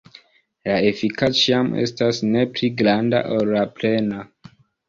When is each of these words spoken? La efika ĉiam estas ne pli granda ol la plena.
La 0.69 0.77
efika 0.91 1.29
ĉiam 1.41 1.69
estas 1.85 2.23
ne 2.31 2.43
pli 2.57 2.73
granda 2.81 3.23
ol 3.37 3.55
la 3.59 3.63
plena. 3.79 4.27